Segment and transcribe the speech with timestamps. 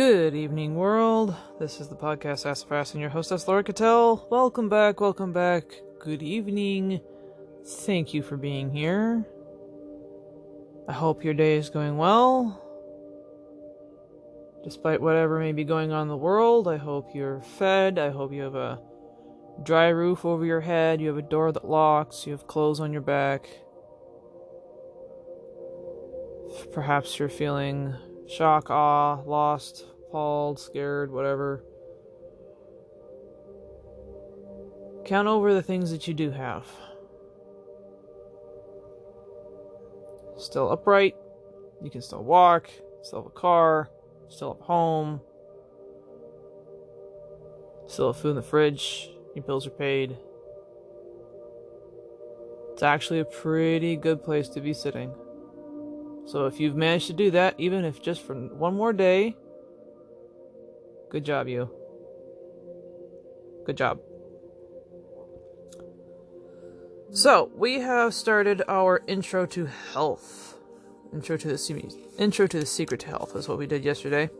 [0.00, 1.36] Good evening, world.
[1.58, 4.26] This is the podcast Sassafras and your hostess, Laura Cattell.
[4.30, 5.64] Welcome back, welcome back.
[5.98, 7.02] Good evening.
[7.66, 9.26] Thank you for being here.
[10.88, 12.64] I hope your day is going well.
[14.64, 17.98] Despite whatever may be going on in the world, I hope you're fed.
[17.98, 18.80] I hope you have a
[19.62, 22.90] dry roof over your head, you have a door that locks, you have clothes on
[22.90, 23.50] your back.
[26.72, 27.94] Perhaps you're feeling
[28.26, 31.62] shock, awe, lost, appalled, scared, whatever.
[35.04, 36.66] Count over the things that you do have.
[40.36, 41.14] Still upright,
[41.82, 42.70] you can still walk,
[43.02, 43.90] still have a car,
[44.28, 45.20] still have home,
[47.86, 50.16] still have food in the fridge, your bills are paid.
[52.72, 55.12] It's actually a pretty good place to be sitting.
[56.24, 59.36] So if you've managed to do that, even if just for one more day,
[61.10, 61.70] good job, you.
[63.66, 64.00] Good job.
[67.12, 70.56] So we have started our intro to health.
[71.12, 74.30] Intro to the intro to the secret to health is what we did yesterday,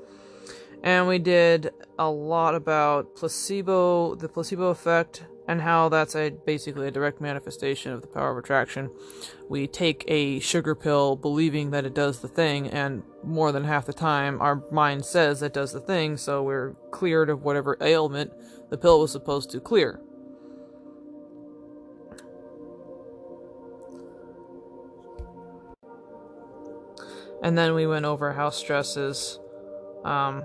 [0.85, 6.87] and we did a lot about placebo, the placebo effect, and how that's a basically
[6.87, 8.89] a direct manifestation of the power of attraction.
[9.49, 13.85] We take a sugar pill believing that it does the thing, and more than half
[13.85, 18.31] the time our mind says it does the thing, so we're cleared of whatever ailment
[18.71, 20.01] the pill was supposed to clear.
[27.43, 29.41] And then we went over how stress is
[30.05, 30.43] um,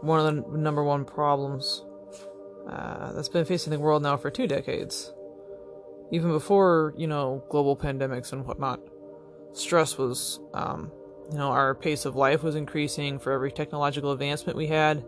[0.00, 1.84] one of the number one problems
[2.68, 5.12] uh, that's been facing the world now for two decades.
[6.10, 8.80] Even before, you know, global pandemics and whatnot,
[9.52, 10.90] stress was, um,
[11.30, 15.04] you know, our pace of life was increasing for every technological advancement we had.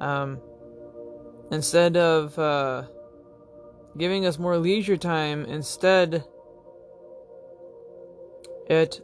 [0.00, 0.40] Um,
[1.50, 2.84] instead of uh,
[3.96, 6.24] giving us more leisure time, instead,
[8.68, 9.00] it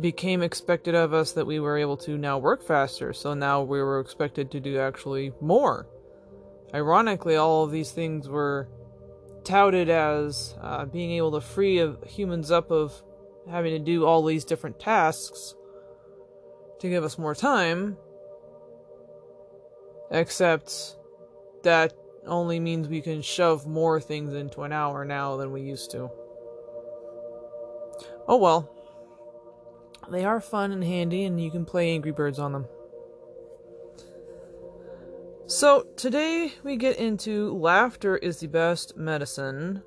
[0.00, 3.12] became expected of us that we were able to now work faster.
[3.12, 5.86] So now we were expected to do actually more.
[6.74, 8.68] Ironically, all of these things were
[9.44, 13.02] touted as uh, being able to free humans up of
[13.50, 15.54] having to do all these different tasks
[16.80, 17.96] to give us more time.
[20.10, 20.96] Except
[21.62, 21.92] that
[22.26, 26.10] only means we can shove more things into an hour now than we used to.
[28.28, 28.70] Oh well.
[30.10, 32.66] They are fun and handy, and you can play Angry Birds on them.
[35.48, 39.82] So, today we get into Laughter is the Best Medicine,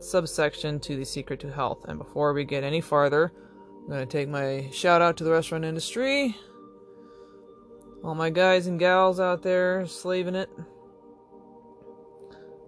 [0.00, 1.86] subsection to the Secret to Health.
[1.88, 3.32] And before we get any farther,
[3.80, 6.36] I'm going to take my shout out to the restaurant industry.
[8.04, 10.50] All my guys and gals out there slaving it.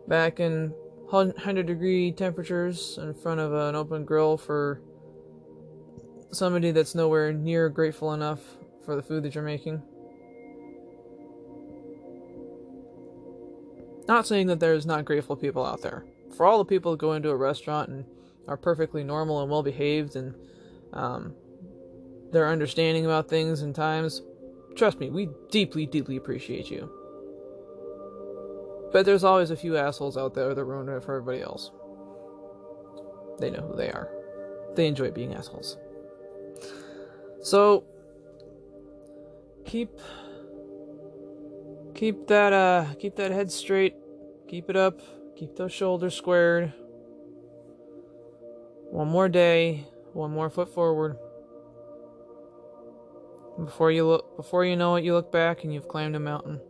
[0.09, 0.73] Back in
[1.11, 4.81] 100 degree temperatures in front of an open grill for
[6.33, 8.41] somebody that's nowhere near grateful enough
[8.85, 9.83] for the food that you're making.
[14.11, 16.05] Not saying that there's not grateful people out there.
[16.37, 18.05] For all the people who go into a restaurant and
[18.49, 20.35] are perfectly normal and well behaved and
[20.93, 21.33] um,
[22.33, 24.23] they're understanding about things and times,
[24.75, 26.91] trust me, we deeply, deeply appreciate you.
[28.93, 31.71] But there's always a few assholes out there that ruin it for everybody else.
[33.39, 34.11] They know who they are.
[34.75, 35.79] They enjoy being assholes.
[37.45, 37.85] So
[39.65, 39.91] keep
[41.95, 43.95] keep that uh keep that head straight
[44.51, 45.01] Keep it up.
[45.37, 46.73] Keep those shoulders squared.
[48.91, 49.87] One more day.
[50.13, 51.17] One more foot forward.
[53.65, 56.61] Before you look, before you know it, you look back and you've climbed a mountain.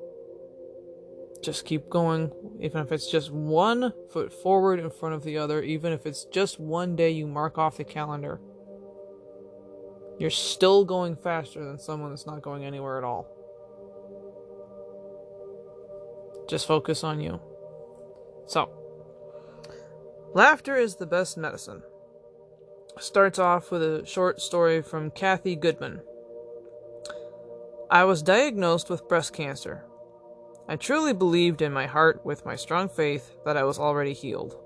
[1.42, 2.30] Just keep going,
[2.60, 6.26] even if it's just one foot forward in front of the other, even if it's
[6.26, 8.42] just one day you mark off the calendar.
[10.18, 13.26] You're still going faster than someone that's not going anywhere at all.
[16.46, 17.40] Just focus on you.
[18.50, 18.68] So,
[20.34, 21.84] laughter is the best medicine.
[22.98, 26.00] Starts off with a short story from Cathy Goodman.
[27.88, 29.84] I was diagnosed with breast cancer.
[30.68, 34.56] I truly believed in my heart, with my strong faith, that I was already healed.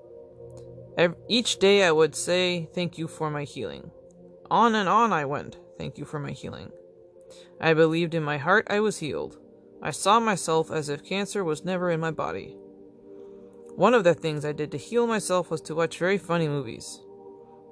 [0.96, 3.90] Every, each day I would say, Thank you for my healing.
[4.50, 6.72] On and on I went, Thank you for my healing.
[7.60, 9.36] I believed in my heart I was healed.
[9.82, 12.56] I saw myself as if cancer was never in my body.
[13.76, 17.00] One of the things I did to heal myself was to watch very funny movies.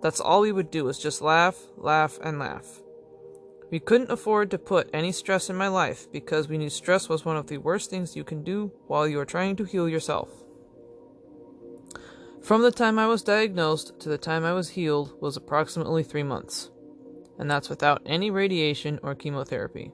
[0.02, 2.82] That's all we would do was just laugh, laugh, and laugh.
[3.70, 7.25] We couldn't afford to put any stress in my life because we knew stress was
[7.25, 10.28] one of the worst things you can do while you are trying to heal yourself.
[12.43, 16.25] From the time I was diagnosed to the time I was healed was approximately three
[16.25, 16.70] months,
[17.38, 19.93] and that's without any radiation or chemotherapy.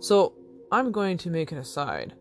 [0.00, 0.32] So,
[0.72, 2.14] I'm going to make an aside.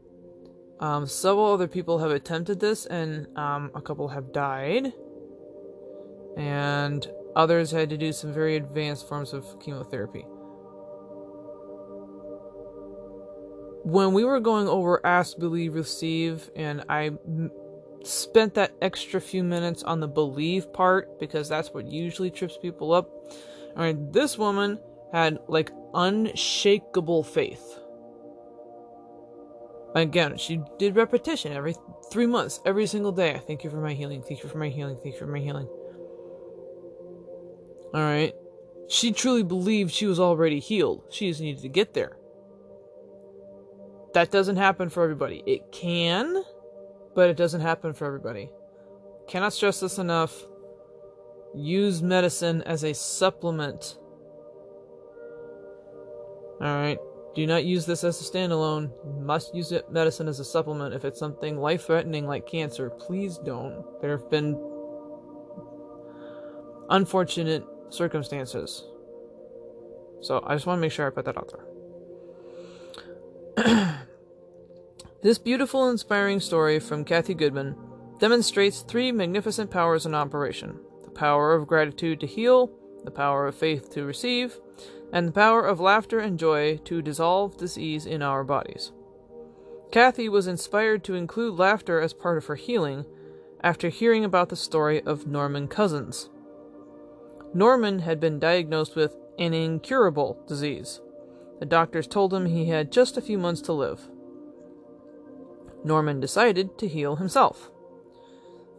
[0.79, 4.91] Um, several other people have attempted this, and um, a couple have died,
[6.37, 10.25] and others had to do some very advanced forms of chemotherapy.
[13.83, 17.11] When we were going over Ask, Believe, Receive, and I
[18.03, 22.93] spent that extra few minutes on the believe part because that's what usually trips people
[22.93, 23.09] up.
[23.75, 24.79] I mean, this woman
[25.11, 27.79] had like unshakable faith.
[29.95, 31.73] Again, she did repetition every
[32.11, 33.33] three months, every single day.
[33.33, 34.21] I Thank you for my healing.
[34.21, 34.97] Thank you for my healing.
[35.01, 35.67] Thank you for my healing.
[37.93, 38.33] All right.
[38.89, 41.03] She truly believed she was already healed.
[41.09, 42.17] She just needed to get there.
[44.13, 45.41] That doesn't happen for everybody.
[45.45, 46.43] It can,
[47.15, 48.49] but it doesn't happen for everybody.
[49.27, 50.45] Cannot stress this enough.
[51.53, 53.97] Use medicine as a supplement.
[56.61, 56.99] Alright.
[57.35, 58.91] Do not use this as a standalone.
[59.03, 62.89] You must use it medicine as a supplement if it's something life threatening like cancer.
[62.89, 63.83] Please don't.
[64.01, 64.57] There have been
[66.89, 68.85] unfortunate circumstances.
[70.21, 71.53] So I just want to make sure I put that out
[73.55, 73.95] there.
[75.25, 77.75] This beautiful, inspiring story from Cathy Goodman
[78.19, 82.69] demonstrates three magnificent powers in operation the power of gratitude to heal,
[83.03, 84.59] the power of faith to receive,
[85.15, 88.91] and the power of laughter and joy to dissolve disease in our bodies.
[89.89, 93.05] Cathy was inspired to include laughter as part of her healing
[93.61, 96.29] after hearing about the story of Norman Cousins.
[97.53, 100.99] Norman had been diagnosed with an incurable disease.
[101.59, 104.09] The doctors told him he had just a few months to live.
[105.85, 107.71] Norman decided to heal himself.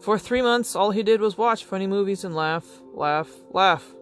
[0.00, 3.94] For three months, all he did was watch funny movies and laugh, laugh, laugh.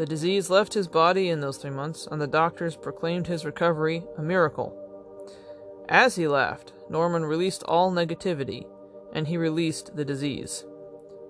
[0.00, 4.02] The disease left his body in those three months, and the doctors proclaimed his recovery
[4.16, 4.74] a miracle.
[5.90, 8.66] As he laughed, Norman released all negativity,
[9.12, 10.64] and he released the disease.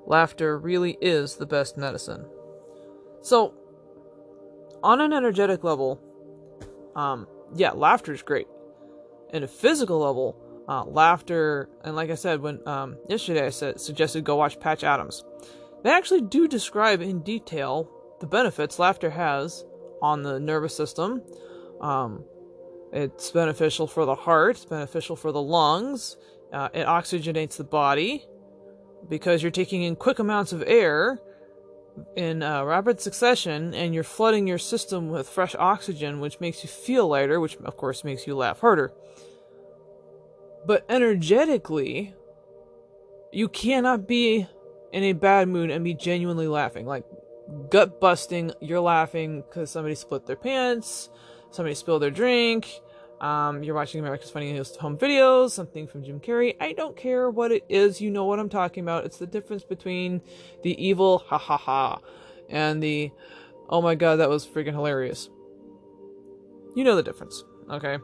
[0.06, 2.26] Laughter really is the best medicine.
[3.22, 3.54] So,
[4.84, 6.00] on an energetic level,
[6.94, 8.46] um, yeah, laughter is great
[9.32, 10.36] in a physical level,
[10.68, 14.84] uh, laughter, and like I said, when um, yesterday I said suggested go watch Patch
[14.84, 15.24] Adams.
[15.82, 17.90] They actually do describe in detail
[18.20, 19.64] the benefits laughter has
[20.02, 21.22] on the nervous system.
[21.80, 22.24] Um,
[22.92, 24.56] it's beneficial for the heart.
[24.56, 26.16] It's beneficial for the lungs.
[26.52, 28.26] Uh, it oxygenates the body
[29.08, 31.18] because you're taking in quick amounts of air
[32.16, 36.68] in uh, rapid succession and you're flooding your system with fresh oxygen, which makes you
[36.68, 38.92] feel lighter, which of course makes you laugh harder.
[40.66, 42.14] But energetically,
[43.32, 44.46] you cannot be
[44.92, 46.84] in a bad mood and be genuinely laughing.
[46.84, 47.04] Like,
[47.70, 51.10] gut busting, you're laughing because somebody split their pants,
[51.50, 52.80] somebody spilled their drink,
[53.20, 56.56] um, you're watching America's Funniest Home Videos, something from Jim Carrey.
[56.58, 59.04] I don't care what it is, you know what I'm talking about.
[59.04, 60.22] It's the difference between
[60.62, 62.00] the evil ha ha ha
[62.48, 63.10] and the
[63.68, 65.28] oh my god, that was freaking hilarious.
[66.74, 67.98] You know the difference, okay?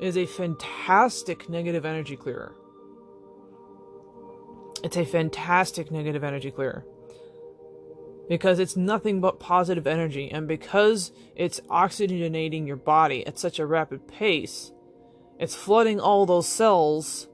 [0.00, 2.54] It is a fantastic negative energy clearer.
[4.82, 6.84] It's a fantastic negative energy clearer
[8.28, 13.66] because it's nothing but positive energy, and because it's oxygenating your body at such a
[13.66, 14.72] rapid pace,
[15.38, 17.28] it's flooding all those cells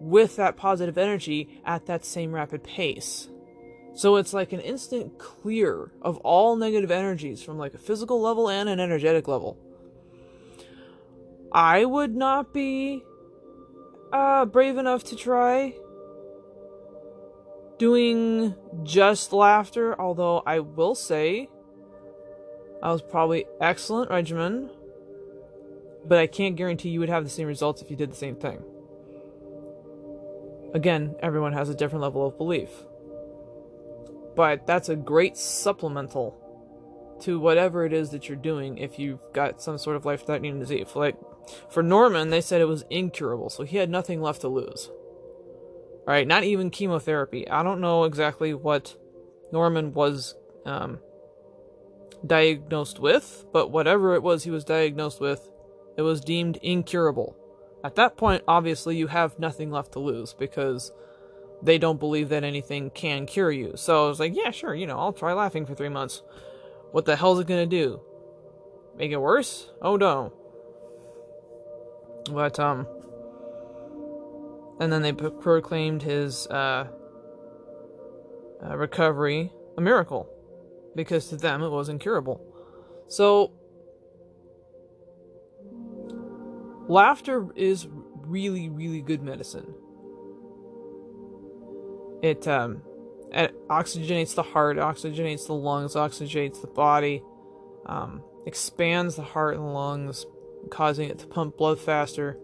[0.00, 3.28] with that positive energy at that same rapid pace.
[3.94, 8.48] So it's like an instant clear of all negative energies from like a physical level
[8.48, 9.58] and an energetic level.
[11.52, 13.04] I would not be
[14.12, 15.74] uh, brave enough to try
[17.82, 21.48] doing just laughter, although I will say
[22.80, 24.70] I was probably excellent regimen,
[26.06, 28.36] but I can't guarantee you would have the same results if you did the same
[28.36, 28.62] thing.
[30.72, 32.70] Again, everyone has a different level of belief.
[34.36, 36.38] But that's a great supplemental
[37.22, 40.60] to whatever it is that you're doing if you've got some sort of life threatening
[40.60, 40.94] disease.
[40.94, 41.16] Like
[41.68, 44.88] for Norman, they said it was incurable, so he had nothing left to lose.
[46.06, 46.26] Right?
[46.26, 47.48] Not even chemotherapy.
[47.48, 48.96] I don't know exactly what
[49.52, 50.34] Norman was
[50.66, 50.98] um,
[52.26, 55.48] diagnosed with, but whatever it was he was diagnosed with,
[55.96, 57.36] it was deemed incurable.
[57.84, 60.92] At that point, obviously, you have nothing left to lose because
[61.62, 63.72] they don't believe that anything can cure you.
[63.76, 66.22] So I was like, yeah, sure, you know, I'll try laughing for three months.
[66.90, 68.00] What the hell is it gonna do?
[68.96, 69.70] make it worse?
[69.80, 70.32] Oh no.
[72.30, 72.86] But, um,
[74.80, 76.88] and then they proclaimed his, uh,
[78.64, 80.28] uh, recovery a miracle
[80.94, 82.40] because to them it was incurable.
[83.08, 83.52] So,
[86.88, 87.88] laughter is
[88.26, 89.74] really, really good medicine.
[92.22, 92.82] It, um,
[93.32, 97.22] it oxygenates the heart, oxygenates the lungs, oxygenates the body,
[97.86, 100.26] um, expands the heart and lungs,
[100.70, 102.38] causing it to pump blood faster.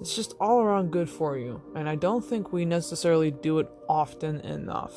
[0.00, 3.68] It's just all around good for you, and I don't think we necessarily do it
[3.88, 4.94] often enough.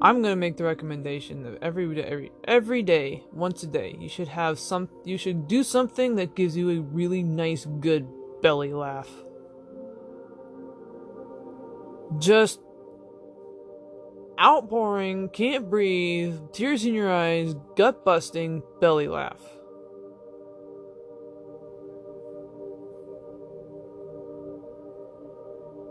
[0.00, 4.08] I'm gonna make the recommendation that every day, every every day, once a day, you
[4.08, 4.88] should have some.
[5.04, 8.06] You should do something that gives you a really nice, good
[8.40, 9.10] belly laugh.
[12.18, 12.60] Just
[14.40, 19.42] outpouring, can't breathe, tears in your eyes, gut busting belly laugh.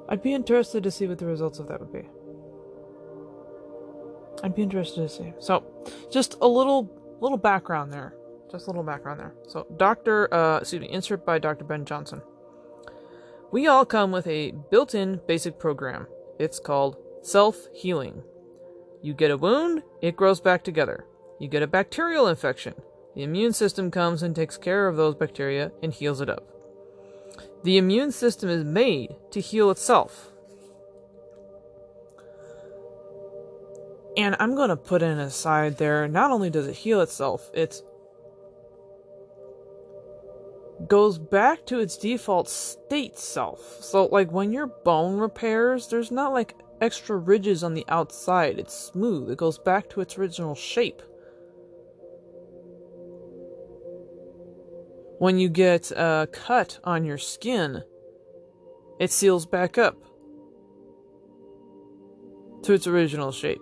[0.10, 2.08] I'd be interested to see what the results of that would be.
[4.44, 5.34] I'd be interested to see.
[5.40, 5.64] So,
[6.12, 8.14] just a little little background there.
[8.52, 9.34] Just a little background there.
[9.48, 10.34] So, Dr.
[10.34, 11.66] Uh, excuse me, insert by Dr.
[11.66, 12.22] Ben Johnson.
[13.52, 16.08] We all come with a built-in basic program.
[16.38, 18.24] It's called self-healing.
[19.02, 21.06] You get a wound, it grows back together.
[21.40, 22.76] You get a bacterial infection.
[23.16, 26.57] The immune system comes and takes care of those bacteria and heals it up.
[27.68, 30.32] The immune system is made to heal itself.
[34.16, 36.08] And I'm going to put in a side there.
[36.08, 37.82] Not only does it heal itself, it
[40.88, 43.84] goes back to its default state self.
[43.84, 48.60] So, like when your bone repairs, there's not like extra ridges on the outside.
[48.60, 49.30] It's smooth.
[49.30, 51.02] It goes back to its original shape.
[55.20, 57.84] When you get a cut on your skin,
[59.00, 59.96] it seals back up
[62.64, 63.62] to its original shape.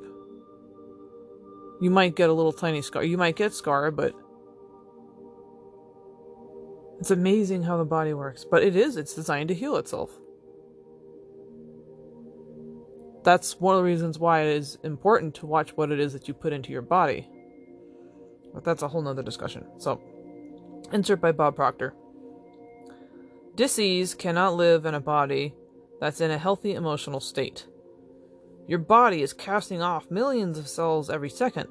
[1.81, 3.03] You might get a little tiny scar.
[3.03, 4.13] You might get scar, but
[6.99, 8.45] it's amazing how the body works.
[8.49, 10.11] But it is, it's designed to heal itself.
[13.23, 16.27] That's one of the reasons why it is important to watch what it is that
[16.27, 17.27] you put into your body.
[18.53, 19.65] But that's a whole nother discussion.
[19.77, 20.01] So,
[20.91, 21.93] Insert by Bob Proctor.
[23.55, 25.53] Disease cannot live in a body
[25.99, 27.65] that's in a healthy emotional state.
[28.67, 31.69] Your body is casting off millions of cells every second,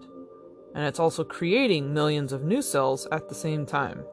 [0.74, 4.04] and it's also creating millions of new cells at the same time.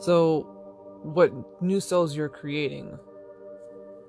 [0.00, 0.42] So,
[1.02, 1.32] what
[1.62, 2.98] new cells you're creating?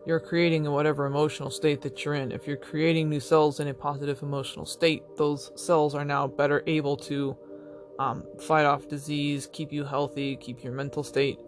[0.05, 2.31] You're creating in whatever emotional state that you're in.
[2.31, 6.63] If you're creating new cells in a positive emotional state, those cells are now better
[6.67, 7.35] able to
[7.99, 11.39] um, fight off disease, keep you healthy, keep your mental state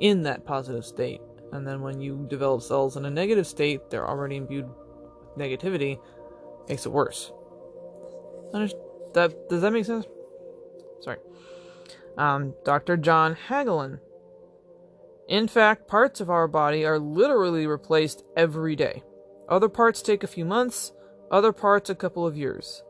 [0.00, 1.20] in that positive state.
[1.52, 5.98] And then when you develop cells in a negative state, they're already imbued with negativity,
[6.68, 7.32] makes it worse.
[8.52, 10.06] That does that make sense?
[11.00, 11.18] Sorry.
[12.16, 12.96] Um, Dr.
[12.96, 14.00] John Hagelin.
[15.28, 19.02] In fact, parts of our body are literally replaced every day.
[19.48, 20.92] Other parts take a few months,
[21.30, 22.82] other parts a couple of years.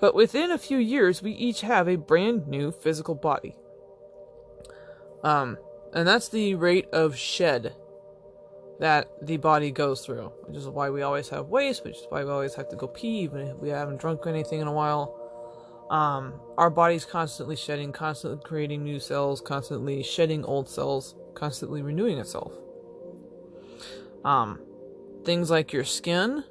[0.00, 3.56] But within a few years, we each have a brand new physical body.
[5.22, 5.58] Um,
[5.92, 7.74] and that's the rate of shed
[8.78, 12.22] that the body goes through, which is why we always have waste, which is why
[12.24, 15.18] we always have to go pee, even if we haven't drunk anything in a while.
[15.88, 22.18] Um, our body's constantly shedding, constantly creating new cells, constantly shedding old cells, constantly renewing
[22.18, 22.52] itself.
[24.24, 24.60] Um,
[25.24, 26.44] things like your skin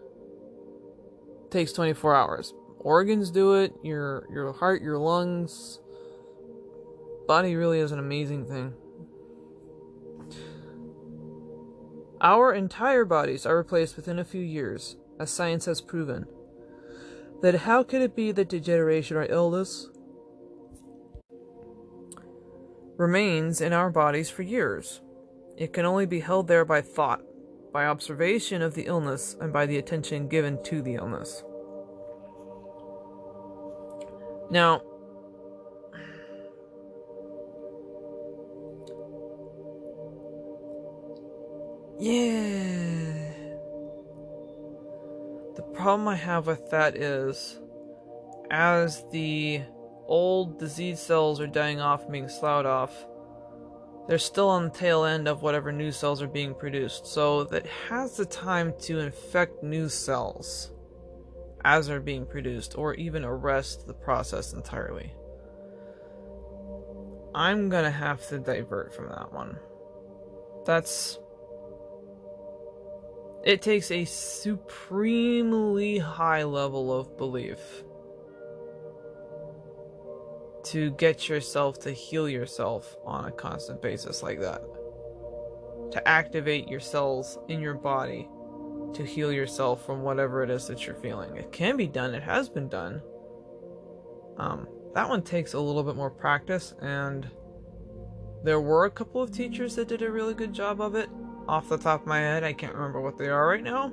[1.52, 2.54] takes 24 hours
[2.86, 5.80] organs do it, your your heart, your lungs.
[7.28, 8.74] Body really is an amazing thing.
[12.22, 16.28] Our entire bodies are replaced within a few years, as science has proven.
[17.42, 19.90] Then how could it be that degeneration or illness
[22.98, 25.02] remains in our bodies for years?
[25.58, 27.22] It can only be held there by thought,
[27.74, 31.44] by observation of the illness, and by the attention given to the illness.
[34.50, 34.82] Now,
[42.00, 43.32] yeah.
[45.56, 47.60] The problem I have with that is,
[48.52, 49.62] as the
[50.08, 52.94] old disease cells are dying off and being sloughed off,
[54.08, 57.66] they're still on the tail end of whatever new cells are being produced, so that
[57.66, 60.72] has the time to infect new cells
[61.66, 65.12] as they're being produced or even arrest the process entirely.
[67.34, 69.58] I'm gonna have to divert from that one.
[70.64, 71.20] That's.
[73.44, 77.60] It takes a supremely high level of belief
[80.66, 84.62] to get yourself to heal yourself on a constant basis like that.
[85.92, 88.30] To activate your cells in your body
[88.96, 91.36] to heal yourself from whatever it is that you're feeling.
[91.36, 93.02] It can be done, it has been done.
[94.38, 97.30] Um, that one takes a little bit more practice, and
[98.44, 101.10] there were a couple of teachers that did a really good job of it.
[101.48, 103.92] Off the top of my head, I can't remember what they are right now,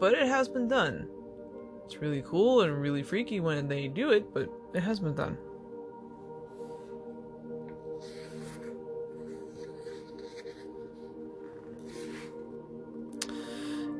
[0.00, 1.08] but it has been done.
[1.84, 5.36] It's really cool and really freaky when they do it, but it has been done.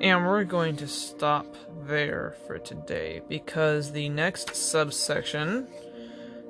[0.00, 5.66] And we're going to stop there for today because the next subsection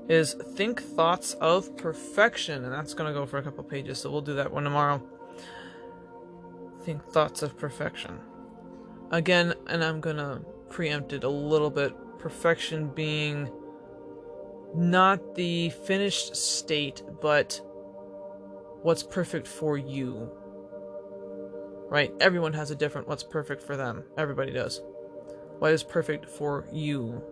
[0.07, 4.11] is Think Thoughts of Perfection, and that's going to go for a couple pages, so
[4.11, 5.03] we'll do that one tomorrow.
[6.83, 8.19] Think Thoughts of Perfection.
[9.11, 13.51] Again, and I'm going to preempt it a little bit perfection being
[14.75, 17.59] not the finished state, but
[18.83, 20.31] what's perfect for you
[21.89, 22.13] right?
[22.21, 24.05] Everyone has a different what's perfect for them.
[24.17, 24.81] Everybody does.
[25.59, 27.23] What is perfect for you?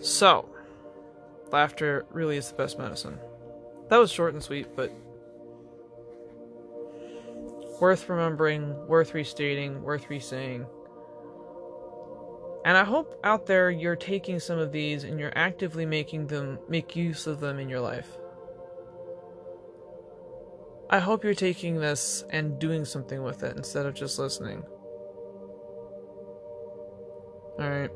[0.00, 0.48] So,
[1.50, 3.18] laughter really is the best medicine.
[3.88, 4.92] That was short and sweet, but
[7.80, 10.66] worth remembering, worth restating, worth resaying.
[12.64, 16.60] And I hope out there you're taking some of these and you're actively making them
[16.68, 18.08] make use of them in your life.
[20.92, 24.62] I hope you're taking this and doing something with it instead of just listening.
[27.58, 27.90] Alright.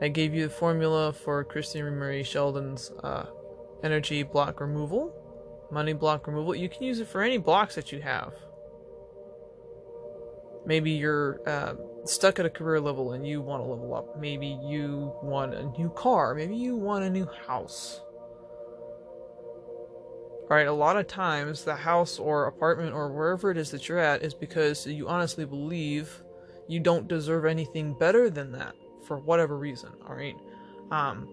[0.00, 3.26] I gave you the formula for Christine Marie Sheldon's uh,
[3.84, 5.14] energy block removal,
[5.70, 6.54] money block removal.
[6.54, 8.32] You can use it for any blocks that you have.
[10.64, 11.74] Maybe you're uh,
[12.06, 14.18] stuck at a career level and you want to level up.
[14.18, 16.34] Maybe you want a new car.
[16.34, 18.00] Maybe you want a new house
[20.50, 20.66] right?
[20.66, 24.22] A lot of times, the house or apartment or wherever it is that you're at
[24.22, 26.22] is because you honestly believe
[26.68, 28.74] you don't deserve anything better than that
[29.06, 30.34] for whatever reason, all right?
[30.90, 31.28] Um,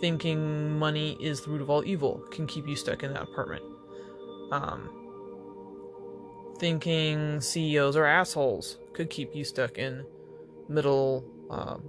[0.00, 3.64] thinking money is the root of all evil can keep you stuck in that apartment.
[4.52, 4.88] Um,
[6.58, 10.06] thinking CEOs are assholes could keep you stuck in
[10.68, 11.82] middle um,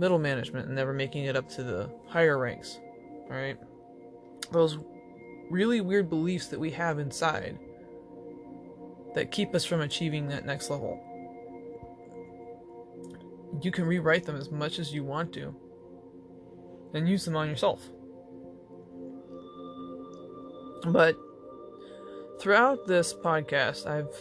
[0.00, 2.80] middle management and never making it up to the higher ranks.
[3.30, 3.56] All right,
[4.50, 4.78] those
[5.52, 7.58] really weird beliefs that we have inside
[9.14, 10.98] that keep us from achieving that next level.
[13.60, 15.54] You can rewrite them as much as you want to
[16.94, 17.82] and use them on yourself.
[20.86, 21.16] But
[22.40, 24.14] throughout this podcast, I've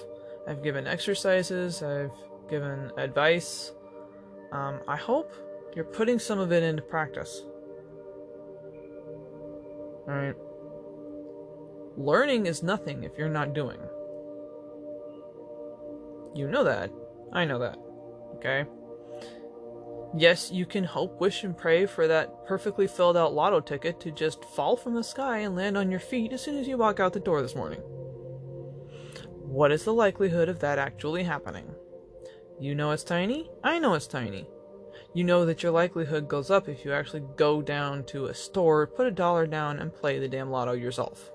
[0.48, 2.12] I've given exercises, I've
[2.50, 3.72] given advice.
[4.52, 5.34] Um, I hope
[5.76, 7.44] you're putting some of it into practice.
[10.08, 10.36] All right.
[12.02, 13.78] Learning is nothing if you're not doing.
[16.34, 16.90] You know that.
[17.32, 17.78] I know that.
[18.38, 18.66] Okay?
[20.18, 24.10] Yes, you can hope, wish, and pray for that perfectly filled out lotto ticket to
[24.10, 27.00] just fall from the sky and land on your feet as soon as you walk
[27.00, 27.82] out the door this morning.
[29.38, 31.76] What is the likelihood of that actually happening?
[32.60, 33.52] You know it's tiny?
[33.64, 34.48] I know it's tiny.
[35.14, 38.88] You know that your likelihood goes up if you actually go down to a store,
[38.88, 41.32] put a dollar down, and play the damn lotto yourself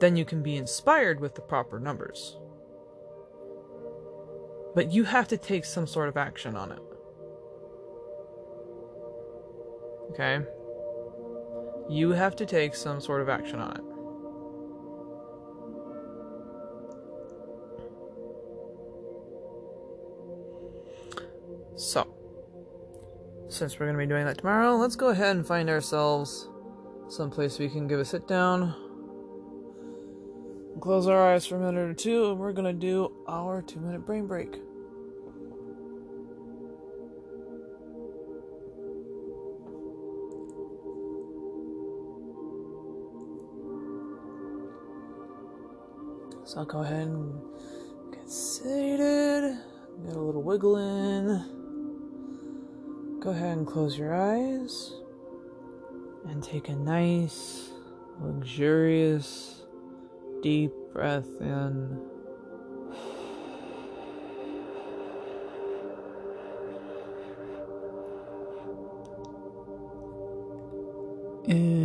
[0.00, 2.36] then you can be inspired with the proper numbers.
[4.74, 6.78] But you have to take some sort of action on it.
[10.10, 10.44] Okay?
[11.88, 13.84] You have to take some sort of action on it.
[21.80, 22.06] So,
[23.48, 26.48] since we're going to be doing that tomorrow, let's go ahead and find ourselves
[27.08, 28.87] someplace we can give a sit down
[30.80, 34.04] close our eyes for a minute or two, and we're gonna do our two minute
[34.06, 34.60] brain break.
[46.44, 47.40] So I'll go ahead and
[48.10, 49.58] get seated,
[50.06, 51.56] get a little wiggle in.
[53.20, 54.94] Go ahead and close your eyes
[56.26, 57.68] and take a nice,
[58.20, 59.57] luxurious,
[60.42, 62.00] deep breath in.
[71.46, 71.77] In.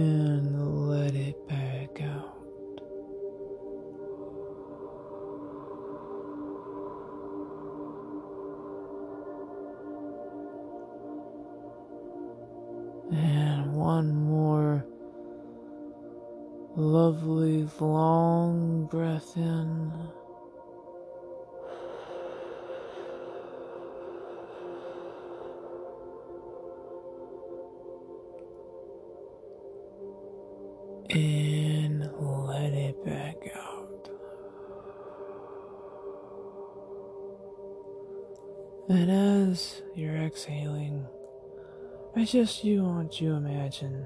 [31.09, 34.09] And let it back out.
[38.89, 41.05] And as you're exhaling,
[42.15, 44.05] I just you want you to imagine.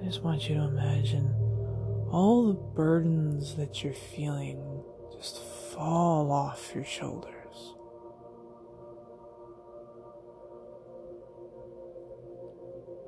[0.00, 1.34] I just want you to imagine
[2.10, 4.82] all the burdens that you're feeling
[5.16, 5.38] just
[5.72, 7.74] fall off your shoulders.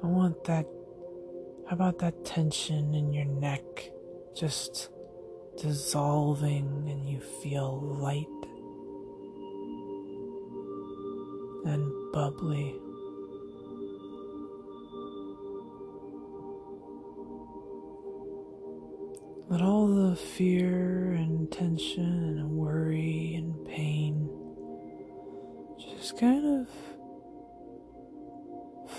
[0.02, 0.66] I want that.
[1.66, 3.62] How about that tension in your neck
[4.36, 4.90] just
[5.56, 8.26] dissolving and you feel light
[11.64, 12.74] and bubbly?
[19.48, 24.28] Let all the fear and tension and worry and pain
[25.78, 26.68] just kind of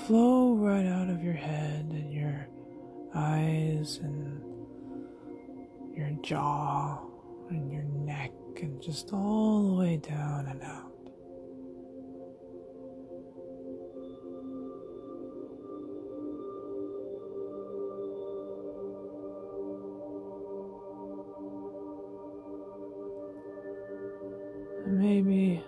[0.05, 2.47] flow right out of your head and your
[3.15, 4.39] eyes and
[5.97, 6.99] your jaw
[7.49, 10.91] and your neck and just all the way down and out.
[24.87, 25.61] maybe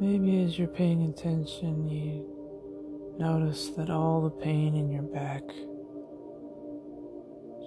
[0.00, 2.24] maybe as you're paying attention you
[3.18, 5.42] notice that all the pain in your back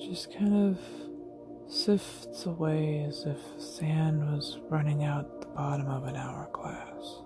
[0.03, 0.79] just kind of
[1.71, 7.19] sifts away as if sand was running out the bottom of an hourglass.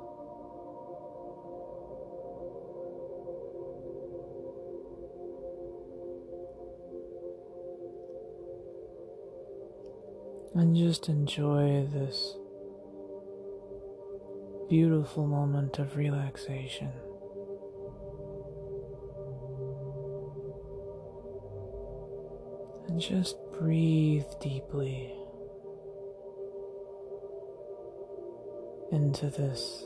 [10.56, 12.34] and just enjoy this
[14.69, 16.91] beautiful moment of relaxation.
[22.88, 25.13] And just breathe deeply
[28.91, 29.86] into this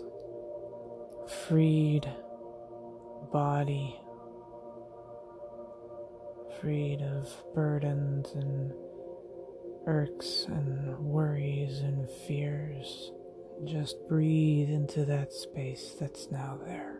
[1.47, 2.07] freed
[3.31, 3.99] body,
[6.59, 8.73] freed of burdens and
[9.87, 13.00] irks and worries and fears.
[13.63, 16.99] Just breathe into that space that's now there.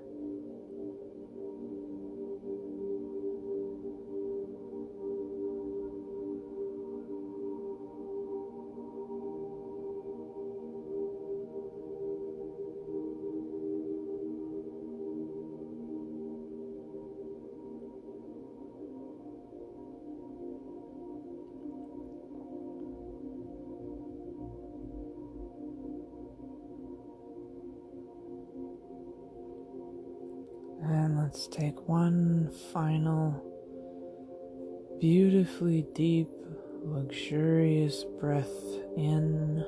[32.74, 33.52] Final
[35.00, 36.30] beautifully deep,
[36.84, 38.48] luxurious breath
[38.96, 39.66] in.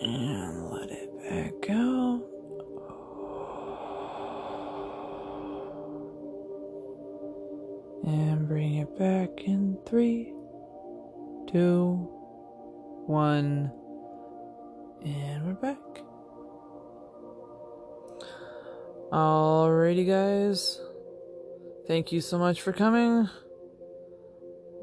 [0.00, 2.22] And let it back out.
[8.06, 10.32] And bring it back in three,
[11.50, 12.08] two,
[13.06, 13.70] one.
[15.04, 15.78] And we're back.
[19.12, 20.80] Alrighty, guys.
[21.86, 23.28] Thank you so much for coming.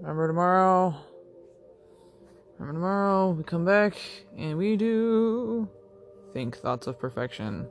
[0.02, 0.96] Remember tomorrow.
[2.60, 3.96] Remember tomorrow, we come back
[4.38, 5.68] and we do
[6.32, 7.68] think thoughts of perfection.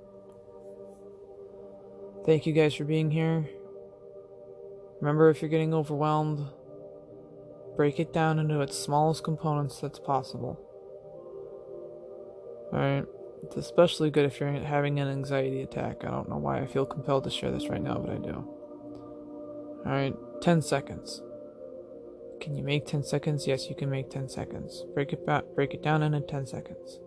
[2.26, 3.48] Thank you guys for being here.
[5.00, 6.44] Remember, if you're getting overwhelmed,
[7.76, 10.58] break it down into its smallest components that's possible.
[12.72, 13.06] Alright.
[13.42, 16.04] It's especially good if you're having an anxiety attack.
[16.04, 18.48] I don't know why I feel compelled to share this right now, but I do.
[19.86, 21.22] Alright, 10 seconds.
[22.40, 23.46] Can you make 10 seconds?
[23.46, 24.84] Yes, you can make 10 seconds.
[24.94, 26.98] Break it back, break it down into 10 seconds.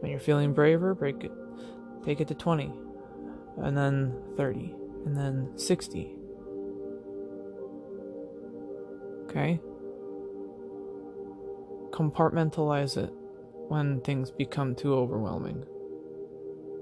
[0.00, 1.32] When you're feeling braver, break it
[2.04, 2.72] take it to 20
[3.62, 4.74] and then 30
[5.06, 6.16] and then 60.
[9.24, 9.60] Okay?
[11.90, 13.12] Compartmentalize it
[13.70, 15.64] when things become too overwhelming.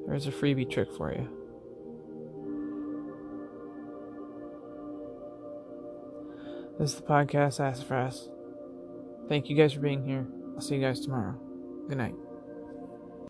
[0.06, 1.28] There's a freebie trick for you.
[6.78, 8.30] This is the podcast Sassafras.
[9.28, 10.26] Thank you guys for being here.
[10.54, 11.38] I'll see you guys tomorrow.
[11.90, 12.14] Good night.